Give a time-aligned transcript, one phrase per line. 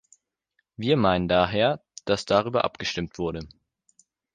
[0.77, 3.47] Wir meinen daher, dass darüber abgestimmt wurde.